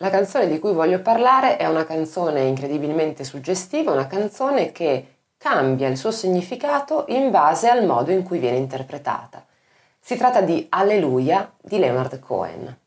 La 0.00 0.10
canzone 0.10 0.46
di 0.46 0.58
cui 0.58 0.74
voglio 0.74 1.00
parlare 1.00 1.56
è 1.56 1.66
una 1.66 1.86
canzone 1.86 2.42
incredibilmente 2.42 3.24
suggestiva, 3.24 3.92
una 3.92 4.06
canzone 4.06 4.70
che 4.70 5.14
cambia 5.38 5.88
il 5.88 5.96
suo 5.96 6.10
significato 6.10 7.06
in 7.08 7.30
base 7.30 7.70
al 7.70 7.86
modo 7.86 8.10
in 8.10 8.22
cui 8.22 8.38
viene 8.38 8.58
interpretata. 8.58 9.46
Si 9.98 10.16
tratta 10.16 10.42
di 10.42 10.66
Alleluia 10.68 11.50
di 11.62 11.78
Leonard 11.78 12.18
Cohen. 12.18 12.78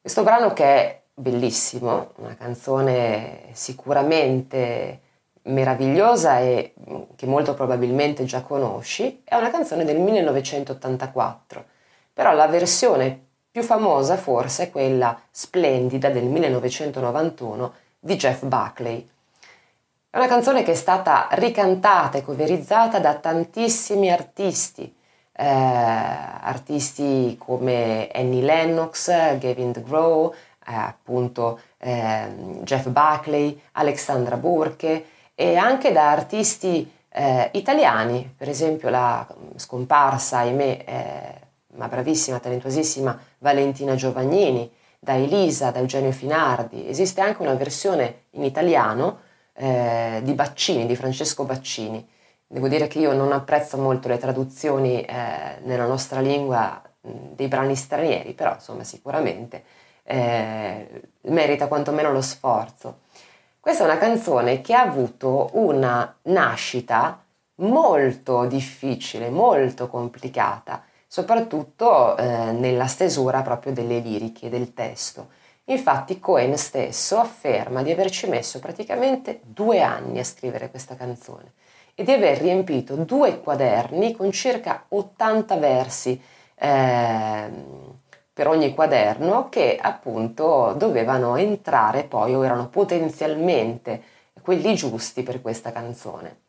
Questo 0.00 0.22
brano 0.22 0.52
che 0.52 0.64
è 0.64 1.02
bellissimo, 1.12 2.12
una 2.18 2.36
canzone 2.36 3.46
sicuramente 3.50 5.00
meravigliosa 5.42 6.38
e 6.38 6.74
che 7.16 7.26
molto 7.26 7.54
probabilmente 7.54 8.24
già 8.24 8.42
conosci, 8.42 9.22
è 9.24 9.34
una 9.34 9.50
canzone 9.50 9.84
del 9.84 9.98
1984, 9.98 11.64
però 12.12 12.32
la 12.34 12.46
versione 12.46 13.25
più 13.56 13.64
famosa 13.64 14.18
forse 14.18 14.64
è 14.64 14.70
quella 14.70 15.18
splendida 15.30 16.10
del 16.10 16.24
1991 16.24 17.72
di 17.98 18.14
Jeff 18.16 18.44
Buckley. 18.44 19.08
È 20.10 20.18
una 20.18 20.26
canzone 20.26 20.62
che 20.62 20.72
è 20.72 20.74
stata 20.74 21.28
ricantata 21.30 22.18
e 22.18 22.22
coverizzata 22.22 22.98
da 22.98 23.14
tantissimi 23.14 24.12
artisti, 24.12 24.94
eh, 25.32 25.46
artisti 25.46 27.36
come 27.38 28.10
Annie 28.12 28.42
Lennox, 28.42 29.38
Gavin 29.38 29.72
DeGraw, 29.72 30.34
eh, 30.66 30.74
appunto 30.74 31.58
eh, 31.78 32.28
Jeff 32.60 32.88
Buckley, 32.88 33.58
Alexandra 33.72 34.36
Burke 34.36 35.06
e 35.34 35.56
anche 35.56 35.92
da 35.92 36.10
artisti 36.10 36.92
eh, 37.08 37.48
italiani, 37.54 38.34
per 38.36 38.50
esempio 38.50 38.90
la 38.90 39.26
scomparsa, 39.56 40.40
ahimè, 40.40 40.84
eh, 40.86 41.44
ma 41.76 41.88
bravissima, 41.88 42.38
talentuosissima 42.38 43.18
Valentina 43.38 43.94
Giovagnini, 43.94 44.70
da 44.98 45.14
Elisa, 45.14 45.70
da 45.70 45.78
Eugenio 45.78 46.12
Finardi. 46.12 46.88
Esiste 46.88 47.20
anche 47.20 47.42
una 47.42 47.54
versione 47.54 48.24
in 48.30 48.44
italiano 48.44 49.20
eh, 49.54 50.20
di 50.22 50.32
Baccini, 50.32 50.86
di 50.86 50.96
Francesco 50.96 51.44
Baccini. 51.44 52.06
Devo 52.46 52.68
dire 52.68 52.86
che 52.86 52.98
io 52.98 53.12
non 53.12 53.32
apprezzo 53.32 53.76
molto 53.76 54.08
le 54.08 54.18
traduzioni 54.18 55.02
eh, 55.02 55.58
nella 55.62 55.86
nostra 55.86 56.20
lingua 56.20 56.80
mh, 57.00 57.10
dei 57.34 57.48
brani 57.48 57.76
stranieri, 57.76 58.32
però 58.32 58.54
insomma 58.54 58.84
sicuramente 58.84 59.64
eh, 60.04 61.02
merita 61.22 61.66
quantomeno 61.66 62.12
lo 62.12 62.22
sforzo. 62.22 63.00
Questa 63.58 63.82
è 63.82 63.86
una 63.86 63.98
canzone 63.98 64.60
che 64.60 64.74
ha 64.74 64.82
avuto 64.82 65.50
una 65.54 66.16
nascita 66.22 67.20
molto 67.56 68.46
difficile, 68.46 69.28
molto 69.28 69.88
complicata 69.88 70.84
soprattutto 71.06 72.16
eh, 72.16 72.52
nella 72.52 72.86
stesura 72.86 73.42
proprio 73.42 73.72
delle 73.72 73.98
liriche, 74.00 74.48
del 74.48 74.74
testo. 74.74 75.28
Infatti 75.68 76.20
Cohen 76.20 76.56
stesso 76.56 77.18
afferma 77.18 77.82
di 77.82 77.90
averci 77.90 78.28
messo 78.28 78.60
praticamente 78.60 79.40
due 79.42 79.82
anni 79.82 80.18
a 80.20 80.24
scrivere 80.24 80.70
questa 80.70 80.94
canzone 80.94 81.52
e 81.94 82.04
di 82.04 82.12
aver 82.12 82.38
riempito 82.38 82.94
due 82.94 83.40
quaderni 83.40 84.14
con 84.14 84.30
circa 84.30 84.84
80 84.88 85.56
versi 85.56 86.20
eh, 86.54 87.50
per 88.32 88.48
ogni 88.48 88.74
quaderno 88.74 89.48
che 89.48 89.78
appunto 89.80 90.74
dovevano 90.76 91.36
entrare 91.36 92.04
poi 92.04 92.34
o 92.34 92.44
erano 92.44 92.68
potenzialmente 92.68 94.02
quelli 94.42 94.74
giusti 94.74 95.22
per 95.22 95.40
questa 95.40 95.72
canzone. 95.72 96.45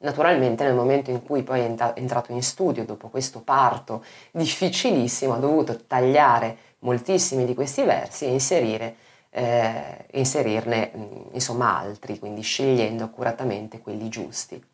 Naturalmente 0.00 0.62
nel 0.62 0.74
momento 0.74 1.10
in 1.10 1.24
cui 1.24 1.42
poi 1.42 1.60
è 1.60 1.92
entrato 1.94 2.30
in 2.30 2.42
studio, 2.42 2.84
dopo 2.84 3.08
questo 3.08 3.40
parto 3.40 4.04
difficilissimo, 4.30 5.34
ha 5.34 5.38
dovuto 5.38 5.86
tagliare 5.86 6.56
moltissimi 6.80 7.44
di 7.44 7.54
questi 7.54 7.82
versi 7.82 8.26
e 8.26 8.28
inserire, 8.30 8.94
eh, 9.30 10.06
inserirne 10.12 10.92
insomma 11.32 11.78
altri, 11.78 12.20
quindi 12.20 12.42
scegliendo 12.42 13.02
accuratamente 13.02 13.80
quelli 13.80 14.08
giusti. 14.08 14.64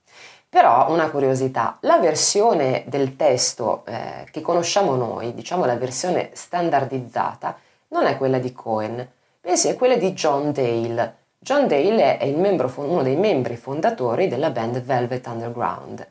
Però 0.46 0.92
una 0.92 1.10
curiosità, 1.10 1.78
la 1.80 1.98
versione 1.98 2.84
del 2.86 3.16
testo 3.16 3.82
eh, 3.86 4.26
che 4.30 4.42
conosciamo 4.42 4.94
noi, 4.94 5.34
diciamo 5.34 5.64
la 5.64 5.76
versione 5.76 6.30
standardizzata, 6.34 7.58
non 7.88 8.04
è 8.04 8.18
quella 8.18 8.38
di 8.38 8.52
Cohen, 8.52 9.08
bensì 9.40 9.68
è 9.68 9.74
quella 9.74 9.96
di 9.96 10.12
John 10.12 10.52
Dale, 10.52 11.23
John 11.44 11.68
Dale 11.68 12.16
è 12.16 12.30
membro, 12.30 12.72
uno 12.76 13.02
dei 13.02 13.16
membri 13.16 13.56
fondatori 13.56 14.28
della 14.28 14.48
band 14.48 14.80
Velvet 14.80 15.26
Underground. 15.26 16.08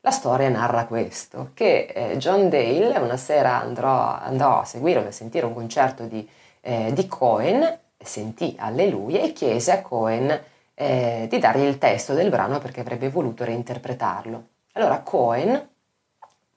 La 0.00 0.10
storia 0.10 0.48
narra 0.48 0.86
questo, 0.86 1.50
che 1.54 1.84
eh, 1.84 2.16
John 2.16 2.48
Dale 2.48 2.98
una 2.98 3.16
sera 3.16 3.60
andrò, 3.60 4.18
andò 4.18 4.58
a 4.58 4.64
seguire, 4.64 5.06
a 5.06 5.12
sentire 5.12 5.46
un 5.46 5.54
concerto 5.54 6.06
di, 6.06 6.28
eh, 6.62 6.92
di 6.92 7.06
Cohen, 7.06 7.78
sentì 7.96 8.56
Alleluia 8.58 9.22
e 9.22 9.32
chiese 9.32 9.70
a 9.70 9.82
Cohen 9.82 10.36
eh, 10.74 11.26
di 11.30 11.38
dargli 11.38 11.62
il 11.62 11.78
testo 11.78 12.12
del 12.14 12.28
brano 12.28 12.58
perché 12.58 12.80
avrebbe 12.80 13.08
voluto 13.08 13.44
reinterpretarlo. 13.44 14.46
Allora 14.72 14.98
Cohen 14.98 15.68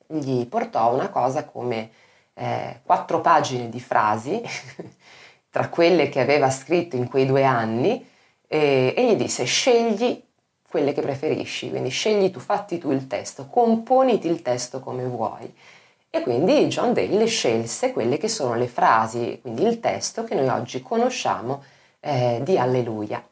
gli 0.07 0.47
portò 0.47 0.91
una 0.91 1.09
cosa 1.09 1.45
come 1.45 1.91
eh, 2.33 2.79
quattro 2.83 3.21
pagine 3.21 3.69
di 3.69 3.79
frasi, 3.79 4.41
tra 5.51 5.69
quelle 5.69 6.09
che 6.09 6.21
aveva 6.21 6.49
scritto 6.49 6.95
in 6.95 7.07
quei 7.07 7.27
due 7.27 7.43
anni, 7.43 8.13
e, 8.47 8.93
e 8.95 9.05
gli 9.05 9.15
disse 9.15 9.43
scegli 9.45 10.21
quelle 10.67 10.93
che 10.93 11.01
preferisci, 11.01 11.69
quindi 11.69 11.89
scegli 11.89 12.29
tu, 12.31 12.39
fatti 12.39 12.77
tu 12.77 12.91
il 12.91 13.07
testo, 13.07 13.47
componiti 13.47 14.27
il 14.27 14.41
testo 14.41 14.81
come 14.81 15.05
vuoi. 15.05 15.53
E 16.09 16.21
quindi 16.21 16.67
John 16.67 16.93
Dale 16.93 17.25
scelse 17.27 17.93
quelle 17.93 18.17
che 18.17 18.27
sono 18.27 18.55
le 18.55 18.67
frasi, 18.67 19.39
quindi 19.41 19.63
il 19.63 19.79
testo 19.79 20.23
che 20.23 20.35
noi 20.35 20.47
oggi 20.47 20.81
conosciamo 20.81 21.63
eh, 22.01 22.41
di 22.43 22.57
Alleluia. 22.57 23.25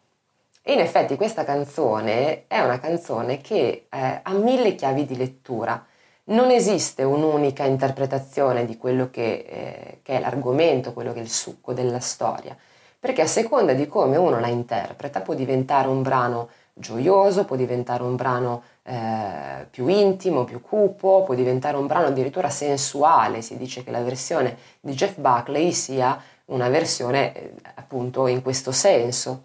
E 0.62 0.73
in 0.73 0.79
effetti 0.79 1.18
questa 1.18 1.44
canzone 1.44 2.46
è 2.47 2.59
una 2.62 2.79
canzone 2.79 3.41
che 3.41 3.88
eh, 3.90 4.19
ha 4.22 4.31
mille 4.31 4.75
chiavi 4.75 5.06
di 5.06 5.18
lettura. 5.18 5.85
Non 6.25 6.50
esiste 6.50 7.03
un'unica 7.03 7.66
interpretazione 7.66 8.66
di 8.66 8.78
quello 8.78 9.09
che, 9.09 9.46
eh, 9.50 10.00
che 10.02 10.16
è 10.16 10.19
l'argomento, 10.22 10.94
quello 10.94 11.12
che 11.12 11.19
è 11.19 11.23
il 11.23 11.29
succo 11.29 11.73
della 11.73 12.00
storia 12.00 12.56
perché 13.03 13.22
a 13.22 13.28
seconda 13.28 13.74
di 13.74 13.86
come 13.86 14.16
uno 14.16 14.40
la 14.40 14.47
interpreta 14.47 15.19
può 15.19 15.34
diventare 15.34 15.90
un 15.90 16.02
brano 16.02 16.47
gioioso, 16.74 17.44
può 17.44 17.58
diventare 17.58 18.02
un 18.02 18.16
brano 18.16 18.64
eh, 18.84 19.68
più 19.69 19.88
intimo, 19.90 20.46
più 20.46 20.62
cupo, 20.62 21.24
può 21.24 21.36
diventare 21.36 21.75
un 21.75 21.86
brano 21.86 22.08
addirittura 22.08 22.50
sensuale. 22.50 23.41
Si 23.41 23.58
dice 23.58 23.84
che 23.84 23.91
la 23.91 24.00
versione 24.00 24.56
di 24.80 24.94
Jeff 24.94 25.18
Buckley 25.18 25.74
sia 25.74 26.18
una 26.46 26.69
versione 26.69 27.36
eh, 27.36 27.53
appunto 27.75 28.28
in 28.28 28.41
questo 28.41 28.72
senso. 28.72 29.44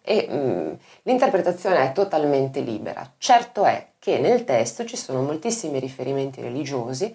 E 0.00 0.26
mh, 0.30 0.34
mm, 0.34 0.72
l'interpretazione 1.02 1.90
è 1.90 1.92
totalmente 1.92 2.60
libera. 2.60 3.06
Certo 3.18 3.66
è 3.66 3.88
che 3.98 4.18
nel 4.18 4.44
testo 4.44 4.86
ci 4.86 4.96
sono 4.96 5.20
moltissimi 5.20 5.78
riferimenti 5.78 6.40
religiosi, 6.40 7.14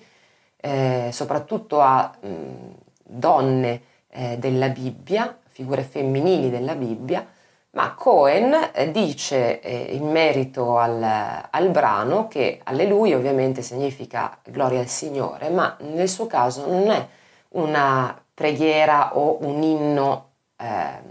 eh, 0.58 1.10
soprattutto 1.12 1.82
a 1.82 2.16
mh, 2.22 2.28
mm, 2.28 2.72
donne 3.02 3.82
eh, 4.10 4.38
della 4.38 4.70
Bibbia, 4.70 5.38
figure 5.58 5.82
femminili 5.82 6.52
della 6.52 6.76
Bibbia, 6.76 7.26
ma 7.72 7.96
Cohen 7.96 8.70
eh, 8.74 8.92
dice 8.92 9.60
eh, 9.60 9.96
in 9.96 10.08
merito 10.12 10.78
al, 10.78 11.02
al, 11.50 11.70
brano 11.70 12.28
che 12.28 12.60
alleluia 12.64 13.18
ovviamente 13.18 13.64
significa 13.64 14.38
gloria 14.44 14.80
al 14.82 14.88
Signore, 14.88 15.50
ma 15.50 15.76
nel 15.80 16.08
suo 16.08 16.28
caso 16.28 16.68
non 16.70 16.92
è 16.92 17.08
una 17.50 18.16
preghiera 18.36 19.18
o 19.18 19.40
un 19.42 19.64
inno 19.64 20.30
eh, 20.58 21.02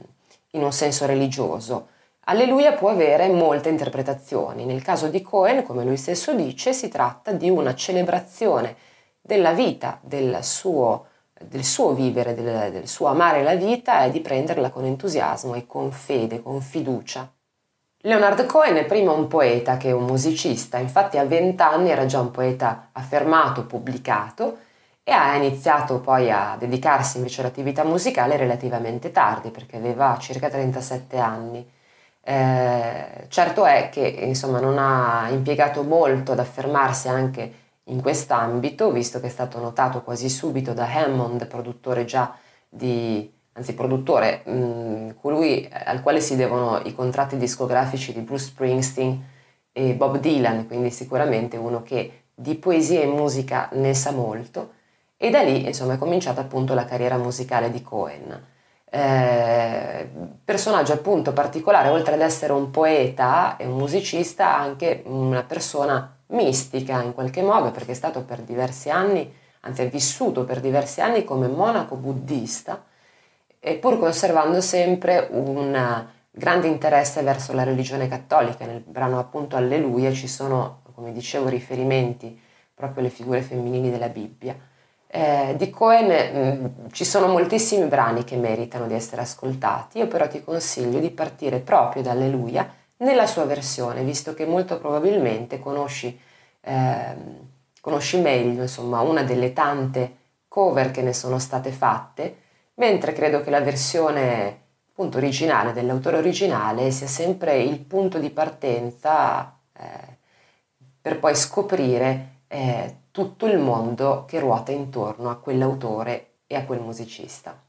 in 0.50 0.62
un 0.62 0.72
senso 0.72 1.06
religioso. 1.06 1.88
Alleluia 2.26 2.74
può 2.74 2.90
avere 2.90 3.26
molte 3.28 3.68
interpretazioni. 3.68 4.64
Nel 4.64 4.82
caso 4.82 5.08
di 5.08 5.22
Cohen, 5.22 5.64
come 5.64 5.82
lui 5.84 5.96
stesso 5.96 6.34
dice, 6.34 6.72
si 6.72 6.88
tratta 6.88 7.32
di 7.32 7.50
una 7.50 7.74
celebrazione 7.74 8.76
della 9.20 9.52
vita 9.52 9.98
del 10.02 10.38
suo 10.42 11.06
del 11.40 11.64
suo 11.64 11.92
vivere, 11.92 12.34
del, 12.34 12.70
del 12.72 12.88
suo 12.88 13.06
amare 13.06 13.42
la 13.42 13.54
vita 13.54 14.02
è 14.02 14.10
di 14.10 14.20
prenderla 14.20 14.70
con 14.70 14.84
entusiasmo 14.84 15.54
e 15.54 15.66
con 15.66 15.92
fede, 15.92 16.42
con 16.42 16.60
fiducia. 16.60 17.30
Leonard 18.02 18.46
Cohen 18.46 18.76
è 18.76 18.84
prima 18.84 19.12
un 19.12 19.26
poeta 19.26 19.76
che 19.76 19.90
un 19.90 20.04
musicista, 20.04 20.78
infatti 20.78 21.18
a 21.18 21.24
vent'anni 21.24 21.90
era 21.90 22.06
già 22.06 22.20
un 22.20 22.30
poeta 22.30 22.90
affermato, 22.92 23.66
pubblicato 23.66 24.58
e 25.02 25.12
ha 25.12 25.34
iniziato 25.36 26.00
poi 26.00 26.30
a 26.30 26.56
dedicarsi 26.58 27.18
invece 27.18 27.40
all'attività 27.40 27.84
musicale 27.84 28.36
relativamente 28.36 29.10
tardi 29.12 29.50
perché 29.50 29.76
aveva 29.76 30.16
circa 30.18 30.48
37 30.48 31.18
anni. 31.18 31.68
Eh, 32.22 33.26
certo 33.28 33.64
è 33.66 33.88
che 33.90 34.00
insomma 34.00 34.58
non 34.60 34.78
ha 34.78 35.28
impiegato 35.30 35.82
molto 35.84 36.32
ad 36.32 36.40
affermarsi 36.40 37.08
anche 37.08 37.65
in 37.88 38.00
quest'ambito, 38.00 38.90
visto 38.90 39.20
che 39.20 39.26
è 39.26 39.30
stato 39.30 39.58
notato 39.60 40.02
quasi 40.02 40.28
subito 40.28 40.72
da 40.72 40.86
Hammond, 40.92 41.46
produttore 41.46 42.04
già 42.04 42.36
di, 42.68 43.30
anzi 43.52 43.74
produttore, 43.74 44.42
mh, 44.44 44.52
mm, 44.52 45.10
colui 45.20 45.68
al 45.70 46.02
quale 46.02 46.20
si 46.20 46.36
devono 46.36 46.80
i 46.84 46.94
contratti 46.94 47.36
discografici 47.36 48.12
di 48.12 48.20
Bruce 48.20 48.46
Springsteen 48.46 49.24
e 49.72 49.94
Bob 49.94 50.18
Dylan, 50.18 50.66
quindi 50.66 50.90
sicuramente 50.90 51.56
uno 51.56 51.82
che 51.82 52.24
di 52.34 52.54
poesia 52.56 53.00
e 53.02 53.06
musica 53.06 53.68
ne 53.72 53.94
sa 53.94 54.10
molto, 54.10 54.72
e 55.16 55.30
da 55.30 55.42
lì 55.42 55.66
insomma 55.66 55.94
è 55.94 55.98
cominciata 55.98 56.40
appunto 56.42 56.74
la 56.74 56.84
carriera 56.84 57.16
musicale 57.16 57.70
di 57.70 57.82
Cohen. 57.82 58.44
eh, 58.90 60.08
personaggio 60.44 60.92
appunto 60.92 61.32
particolare, 61.32 61.88
oltre 61.88 62.14
ad 62.14 62.20
essere 62.20 62.52
un 62.52 62.70
poeta 62.70 63.56
e 63.56 63.66
un 63.66 63.76
musicista, 63.76 64.56
anche 64.56 65.02
una 65.06 65.42
persona 65.42 66.15
mistica 66.28 67.02
in 67.02 67.14
qualche 67.14 67.42
modo, 67.42 67.70
perché 67.70 67.92
è 67.92 67.94
stato 67.94 68.22
per 68.22 68.40
diversi 68.40 68.90
anni, 68.90 69.32
anzi 69.60 69.82
è 69.82 69.88
vissuto 69.88 70.44
per 70.44 70.60
diversi 70.60 71.00
anni 71.00 71.24
come 71.24 71.48
monaco 71.48 71.96
buddista, 71.96 72.84
pur 73.80 73.98
conservando 73.98 74.60
sempre 74.60 75.26
un 75.30 76.06
grande 76.30 76.66
interesse 76.68 77.22
verso 77.22 77.52
la 77.52 77.64
religione 77.64 78.08
cattolica. 78.08 78.64
Nel 78.64 78.82
brano 78.86 79.18
appunto 79.18 79.56
Alleluia 79.56 80.12
ci 80.12 80.28
sono, 80.28 80.82
come 80.94 81.12
dicevo, 81.12 81.48
riferimenti 81.48 82.38
proprio 82.74 83.00
alle 83.00 83.10
figure 83.10 83.40
femminili 83.40 83.90
della 83.90 84.08
Bibbia. 84.08 84.54
Eh, 85.08 85.54
di 85.56 85.70
Cohen 85.70 86.06
mh, 86.06 86.38
mm, 86.38 86.90
ci 86.92 87.04
sono 87.04 87.28
moltissimi 87.28 87.86
brani 87.86 88.24
che 88.24 88.36
meritano 88.36 88.86
di 88.86 88.94
essere 88.94 89.22
ascoltati, 89.22 89.98
io 89.98 90.08
però 90.08 90.28
ti 90.28 90.42
consiglio 90.42 90.98
di 90.98 91.10
partire 91.10 91.60
proprio 91.60 92.02
da 92.02 92.10
Alleluia 92.10 92.68
nella 92.98 93.26
sua 93.26 93.44
versione, 93.44 94.02
visto 94.02 94.34
che 94.34 94.46
molto 94.46 94.78
probabilmente 94.78 95.58
conosci, 95.58 96.18
eh, 96.60 97.16
conosci 97.80 98.20
meglio 98.20 98.62
insomma, 98.62 99.00
una 99.00 99.22
delle 99.22 99.52
tante 99.52 100.16
cover 100.48 100.90
che 100.90 101.02
ne 101.02 101.12
sono 101.12 101.38
state 101.38 101.70
fatte, 101.70 102.36
mentre 102.74 103.12
credo 103.12 103.42
che 103.42 103.50
la 103.50 103.60
versione 103.60 104.64
appunto, 104.90 105.18
originale 105.18 105.72
dell'autore 105.74 106.16
originale 106.16 106.90
sia 106.90 107.06
sempre 107.06 107.60
il 107.60 107.78
punto 107.80 108.18
di 108.18 108.30
partenza 108.30 109.58
eh, 109.72 110.16
per 111.00 111.18
poi 111.18 111.34
scoprire 111.34 112.38
eh, 112.48 112.96
tutto 113.10 113.46
il 113.46 113.58
mondo 113.58 114.24
che 114.26 114.40
ruota 114.40 114.72
intorno 114.72 115.28
a 115.28 115.36
quell'autore 115.36 116.30
e 116.46 116.56
a 116.56 116.64
quel 116.64 116.80
musicista. 116.80 117.65